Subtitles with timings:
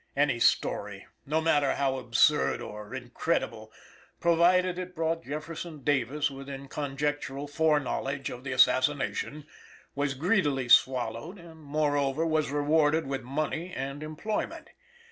[0.17, 3.71] Any story, no matter how absurd or incredible,
[4.19, 9.45] provided it brought Jefferson Davis within conjectural fore knowledge of the assassination,
[9.93, 14.69] was greedily swallowed, and, moreover, was rewarded with money and employment.